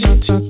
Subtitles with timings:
[0.00, 0.41] cha cha